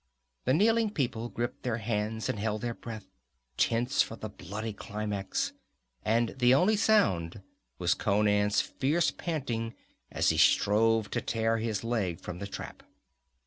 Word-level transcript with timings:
The 0.45 0.53
kneeling 0.55 0.89
people 0.89 1.29
gripped 1.29 1.61
their 1.61 1.77
hands 1.77 2.27
and 2.27 2.39
held 2.39 2.61
their 2.63 2.73
breath, 2.73 3.05
tense 3.55 4.01
for 4.01 4.15
the 4.15 4.29
bloody 4.29 4.73
climax, 4.73 5.53
and 6.03 6.29
the 6.39 6.55
only 6.55 6.75
sound 6.75 7.43
was 7.77 7.93
Conan's 7.93 8.61
fierce 8.61 9.11
panting 9.11 9.75
as 10.09 10.29
he 10.29 10.39
strove 10.39 11.11
to 11.11 11.21
tear 11.21 11.59
his 11.59 11.83
leg 11.83 12.19
from 12.19 12.39
the 12.39 12.47
trap. 12.47 12.81